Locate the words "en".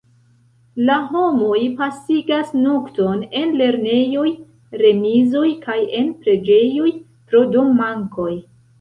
3.43-3.55, 6.03-6.13